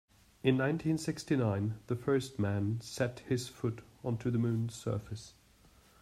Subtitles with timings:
[0.41, 5.35] In nineteen-sixty-nine the first man set his foot onto the moon's surface.